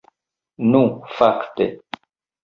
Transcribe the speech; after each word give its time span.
Nu 0.69 0.79
fakte! 1.17 1.67